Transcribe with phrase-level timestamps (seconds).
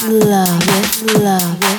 [0.00, 1.69] 撕了，别撕了。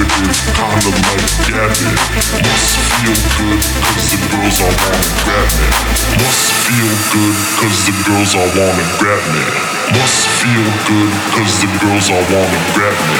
[0.00, 1.96] goodness, kinda like gabbing.
[2.40, 5.68] Must feel good, cause the girls all wanna grab me.
[6.24, 9.44] Must feel good, cause the girls all wanna grab me.
[9.92, 13.18] Must feel good, cause the girls all wanna grab me.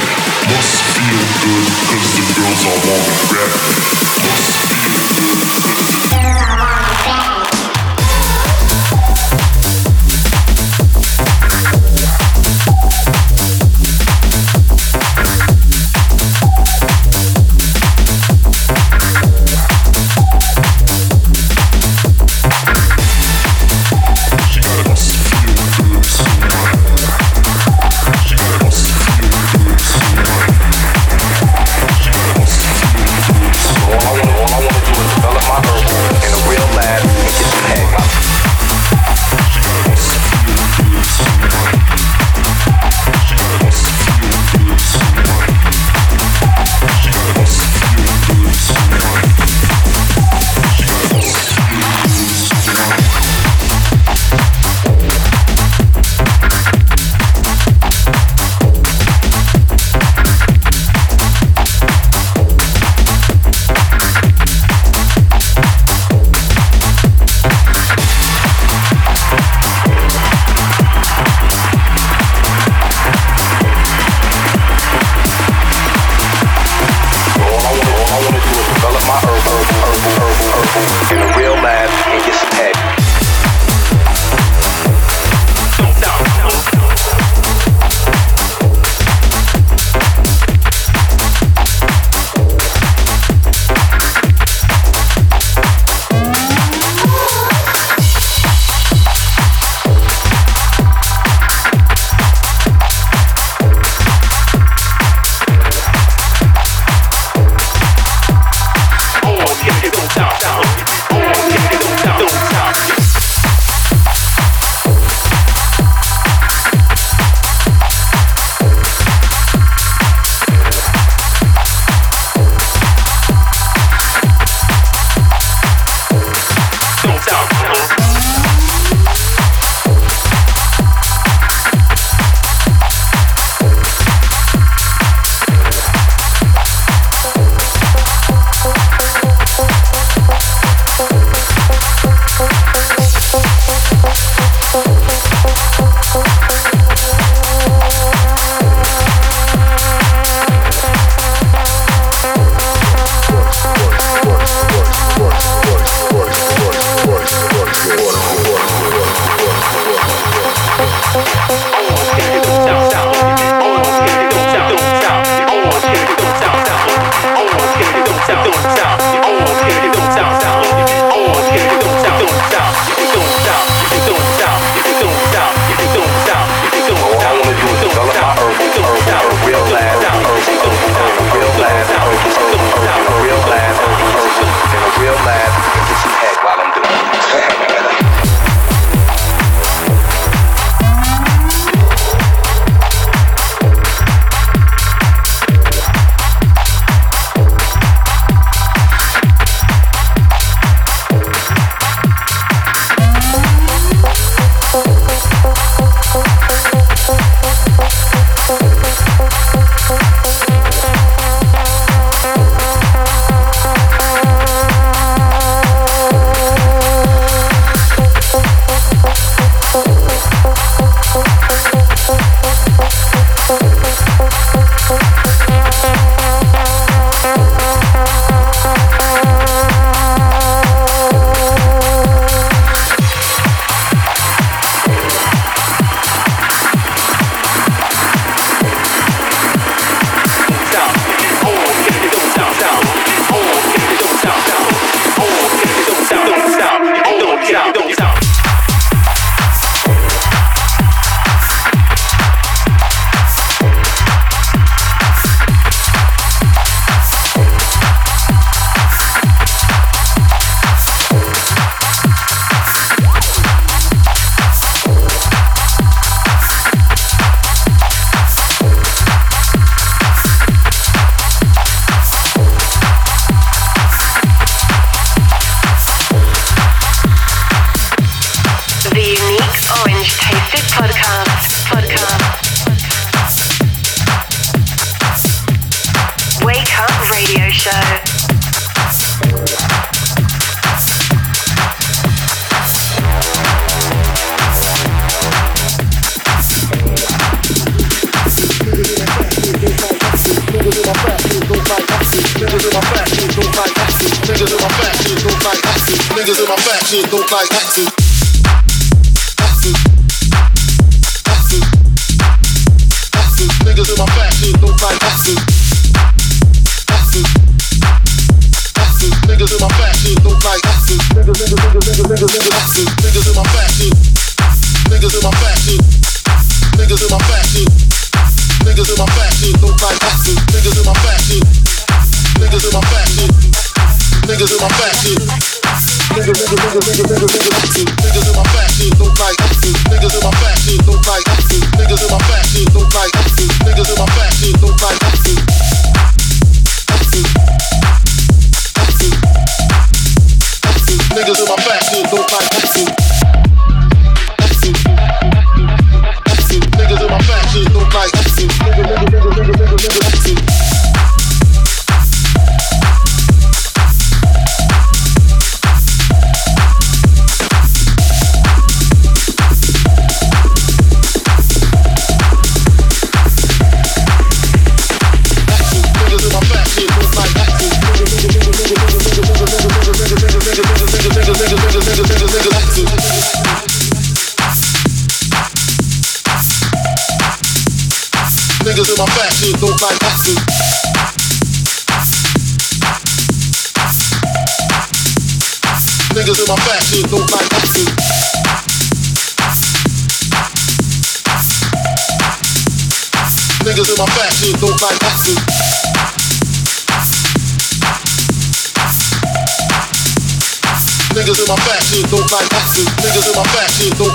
[0.53, 3.73] Must feel good, cause the girls all wanna grab me.
[4.25, 4.60] Must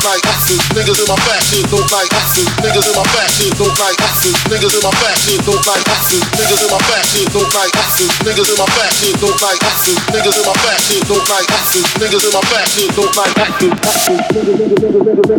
[0.05, 3.97] like asses, niggas in my fashion don't like asses, niggas in my fashion don't like
[4.05, 8.13] asses, niggas in my fashion don't like asses, niggas in my fashion don't like asses,
[8.21, 12.21] niggas in my fashion don't like asses, niggas in my fashion don't like asses, niggas
[12.21, 14.85] in my fashion don't like asses, niggas, in my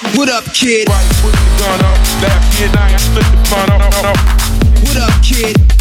[0.00, 0.88] What up, kid?
[0.88, 4.16] Right the gun up, left kid, I split the fun up.
[4.82, 5.79] What up, kid?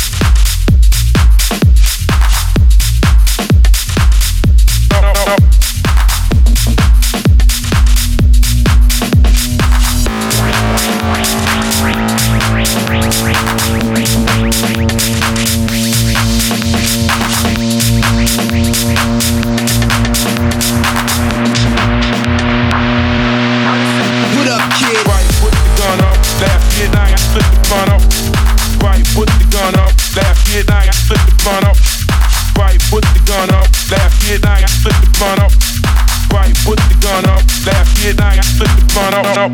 [37.10, 37.42] Gun up.
[37.66, 39.26] Left hit, I got flip the gun up.
[39.26, 39.52] up.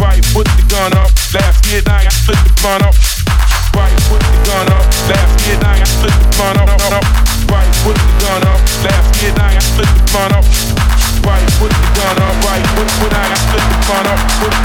[0.00, 1.10] Right, put the gun up.
[1.32, 2.94] Left hit, I got split the gun up.
[3.76, 4.84] Right, put the gun up.
[5.08, 6.68] Left I split the gun up.
[7.48, 8.60] Right, put the gun up.
[8.84, 10.44] Left hit, I got split the gun up.
[11.24, 12.34] Right, put the gun up.
[12.44, 14.20] Right, put I split the gun up.
[14.40, 14.56] Put.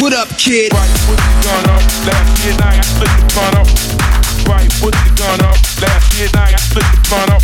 [0.00, 0.72] What up, kid?
[0.72, 1.82] Right, put the gun up.
[2.06, 3.68] Left I got split the gun up.
[4.48, 5.56] Right, put the gun up.
[5.80, 7.42] Left hit, I got split the gun up.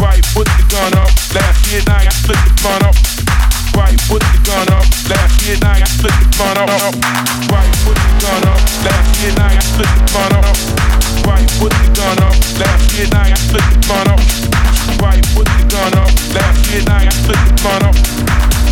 [0.00, 1.10] Right, put the gun up.
[1.34, 3.51] Left I split the gun up.
[3.74, 4.86] Right, put the gun up.
[5.08, 6.68] Left hit, I got split the gun up.
[7.52, 8.60] Right, put the gun up.
[8.84, 10.92] Left hit, I got split the gun up.
[11.26, 12.34] Right, put the gun up.
[12.92, 14.20] Hit, I the gun up.
[15.00, 16.10] Right, put the gun up.
[16.34, 17.94] Left hit, I got split the gun up.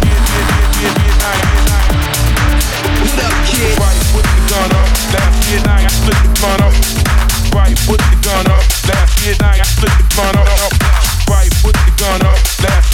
[0.04, 0.20] Yeah,
[1.24, 1.40] I
[3.16, 3.78] up, kid?
[3.80, 4.88] Right, put the gun up.
[5.14, 6.74] Left hit, I got split the gun up.
[7.54, 8.64] Right, put the gun up.
[8.86, 10.46] Left hit, I got split the gun up.
[11.30, 12.38] Right, the gun up.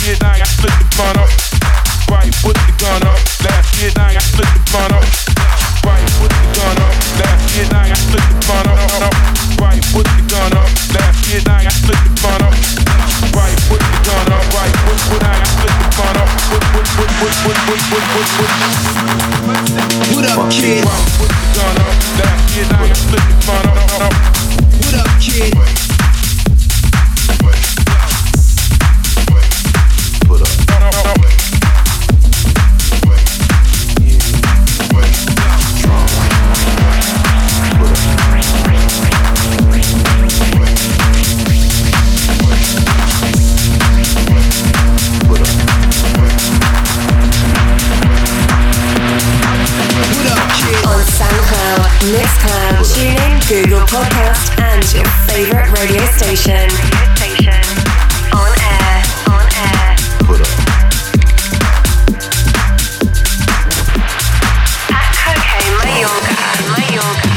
[0.07, 1.66] Hit, I the gun up.
[2.07, 3.19] Right, put the gun up.
[3.43, 5.03] Left hit, I split the gun up.
[5.83, 6.95] Right, put the gun up.
[7.19, 8.79] Left hit, I split the gun up.
[9.59, 10.71] Right, put the gun up.
[10.95, 12.55] Left hit, I split the gun up.
[13.35, 14.45] Right, put the gun up.
[14.55, 16.31] Right, put put I split the gun up.
[16.47, 18.51] Put put put put put put put put put.
[20.15, 20.87] What up, kid?
[20.87, 21.95] Right, put the gun up.
[22.23, 24.15] Left hit, I split the gun up.
[24.79, 25.86] What up, kid?
[53.49, 56.69] Google Podcast, and your favorite radio station.
[58.35, 59.95] On air, on air.
[64.91, 66.35] At Coke Mayorga,
[66.75, 67.35] Mayorga.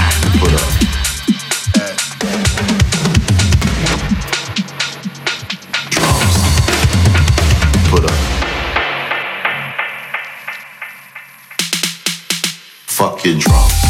[7.91, 8.17] Put up.
[12.87, 13.88] Fuck your drums.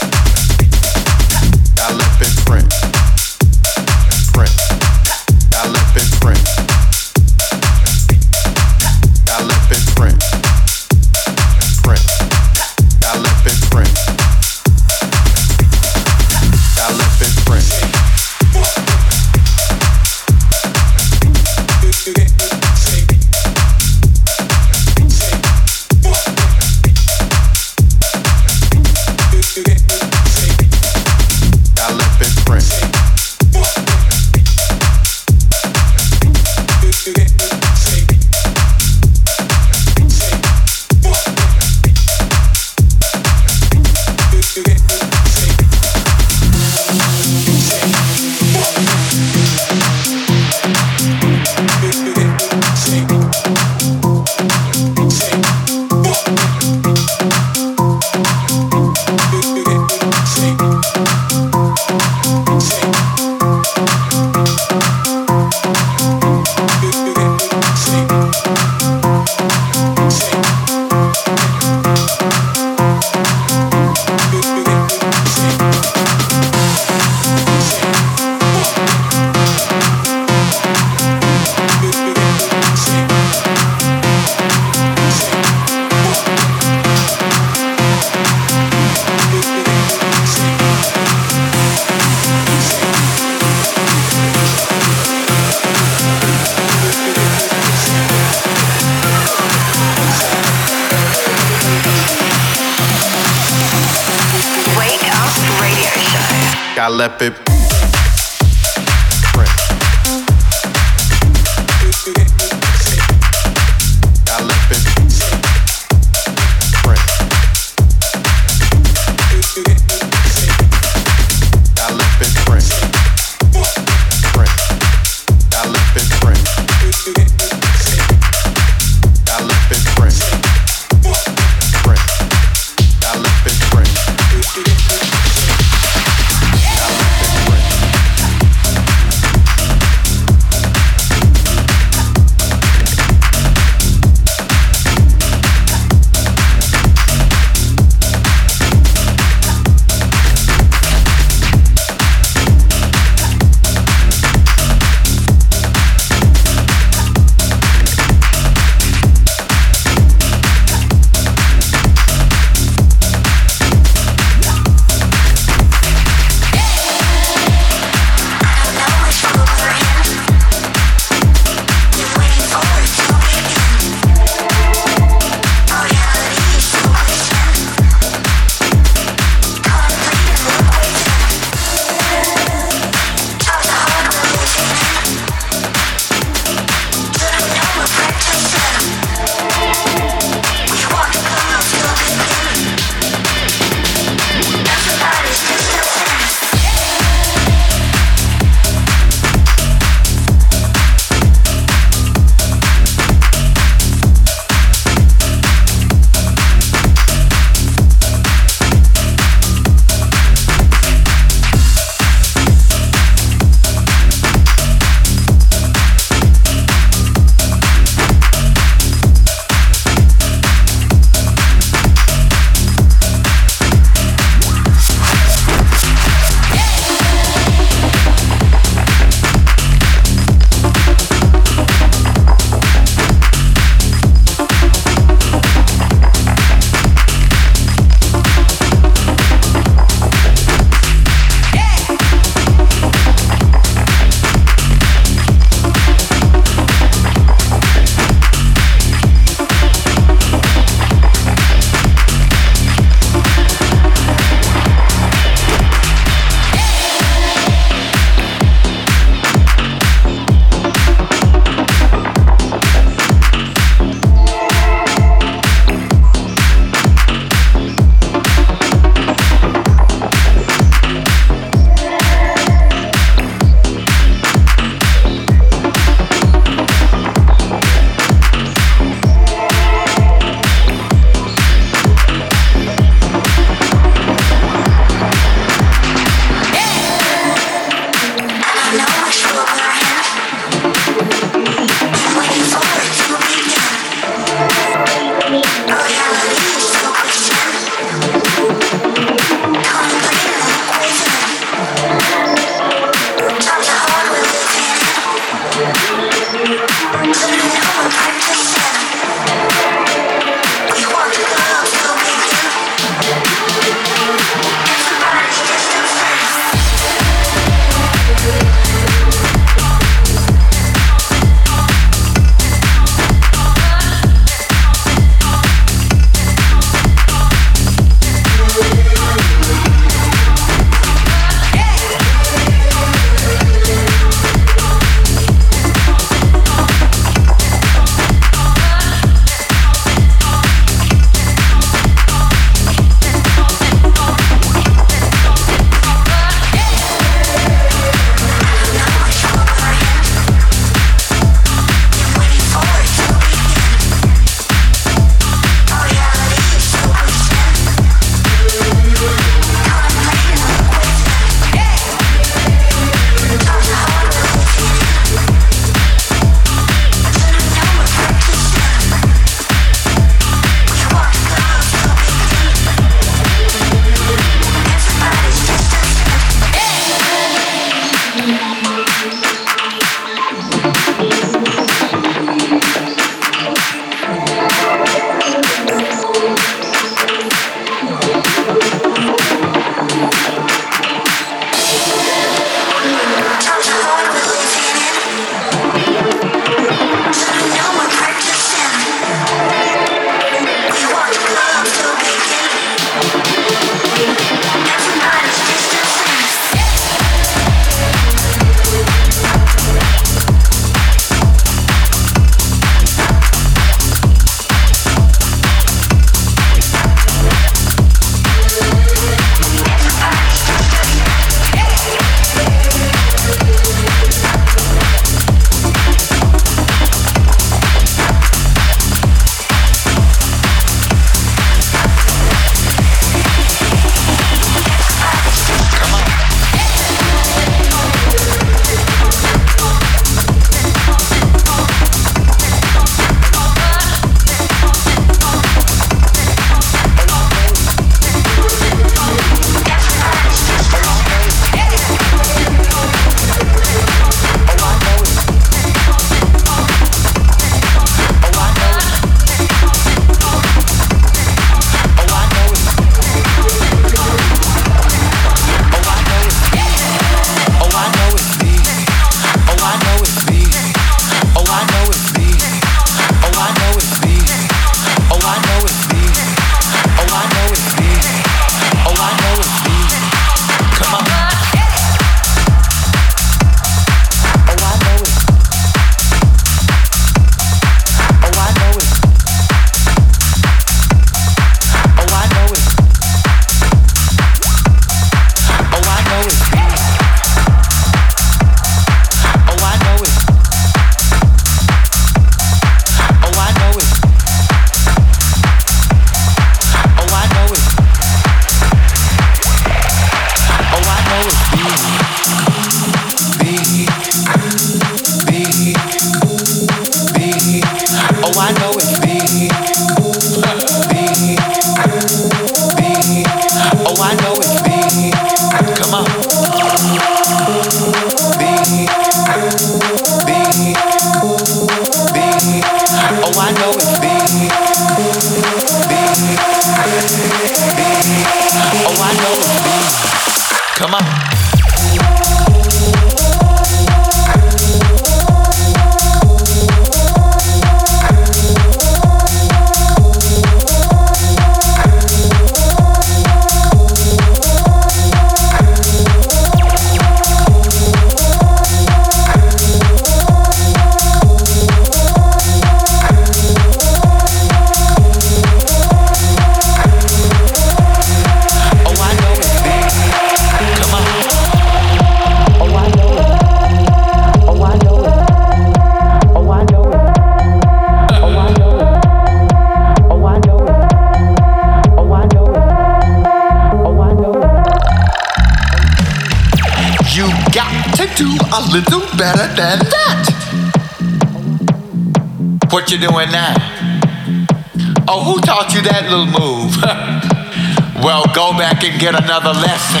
[598.98, 600.00] get another lesson.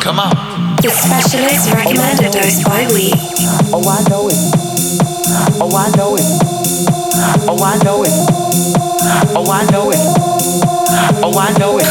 [0.00, 0.30] Come on.
[0.82, 3.10] The specialist recommended dose by we.
[3.74, 4.38] Oh, I know it.
[5.58, 6.22] Oh, I know it.
[7.48, 8.12] Oh, I know it.
[9.34, 9.98] Oh, I know it.
[11.24, 11.81] Oh, I know it.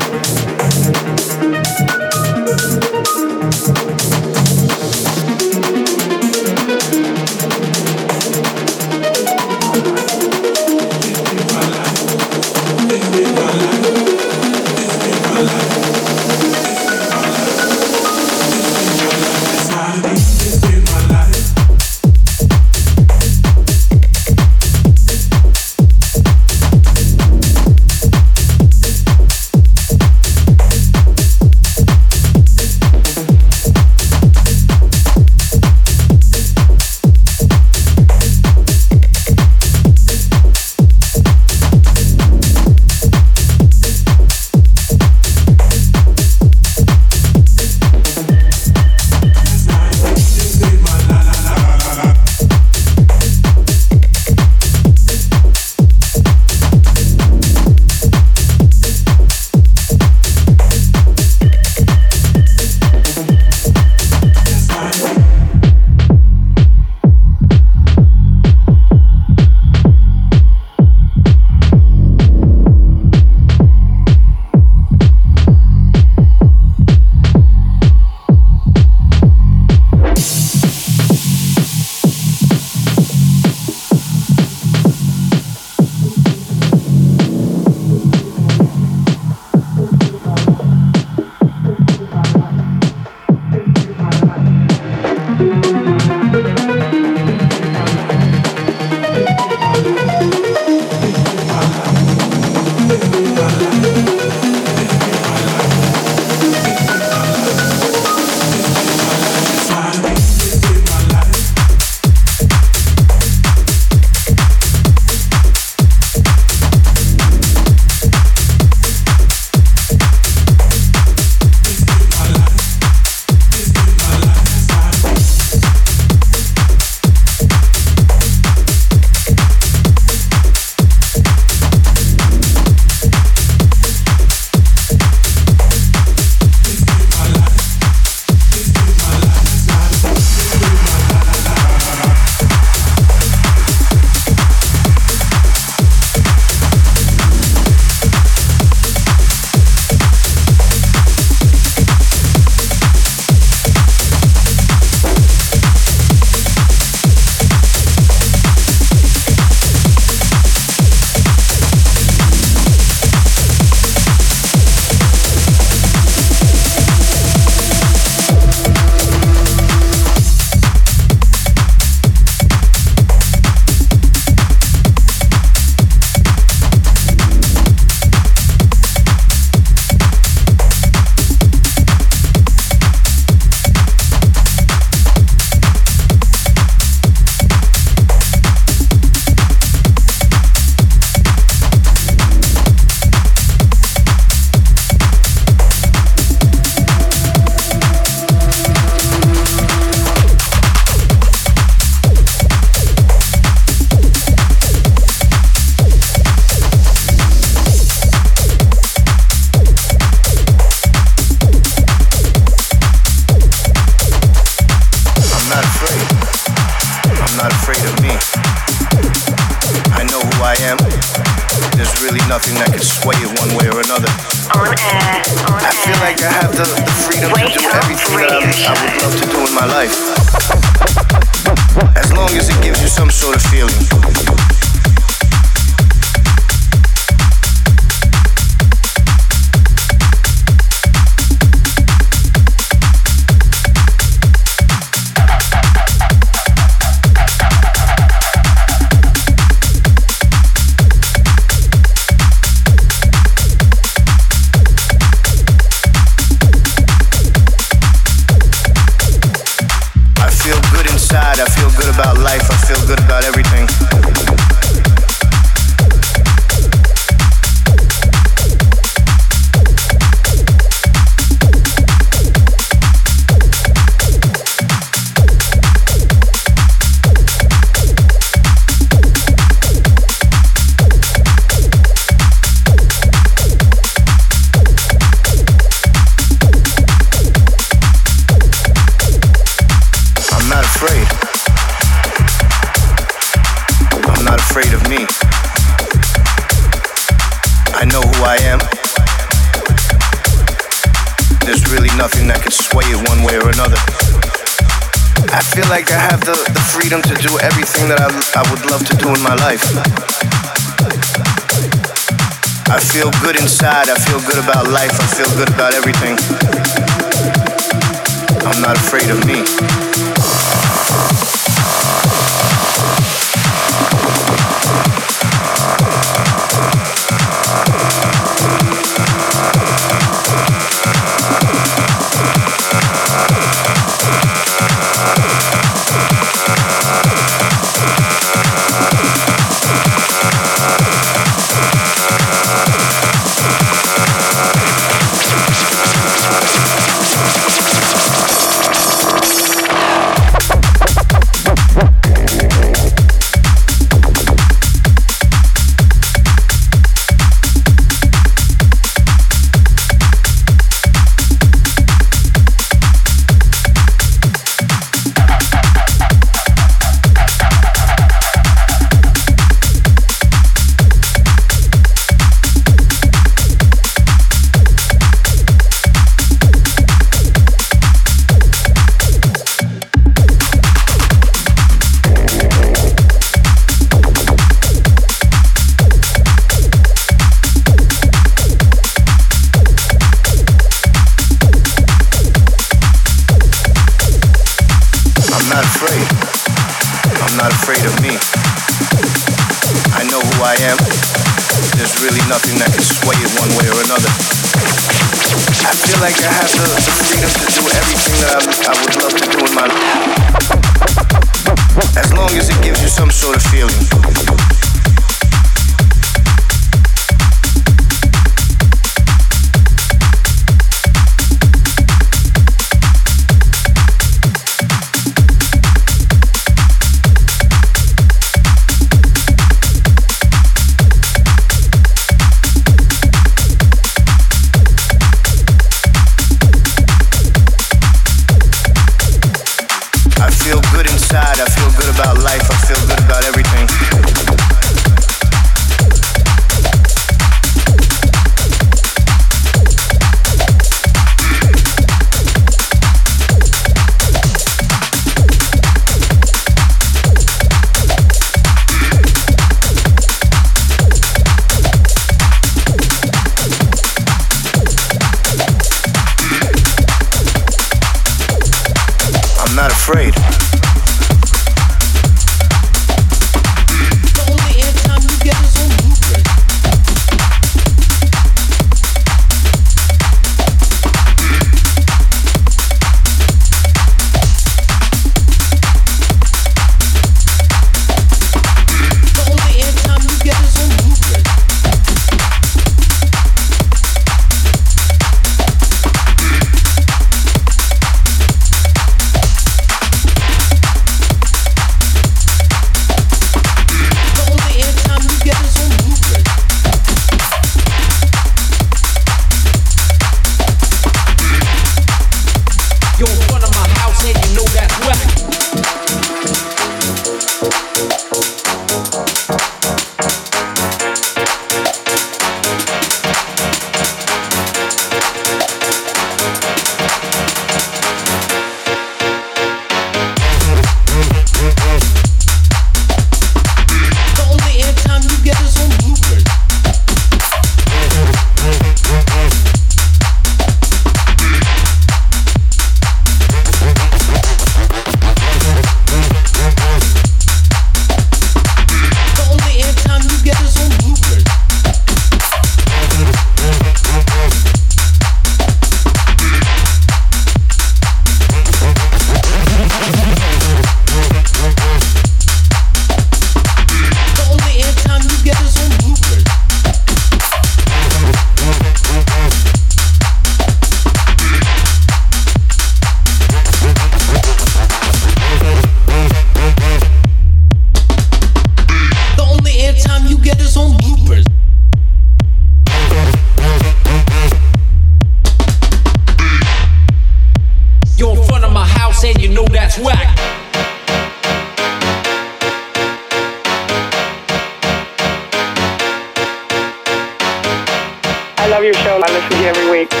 [598.40, 598.96] I love your show.
[598.96, 599.90] I listen to you every week.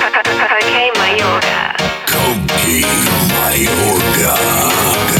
[0.50, 1.76] Coke Mayorga.
[2.08, 2.80] Coke,
[3.36, 5.19] Mayorga.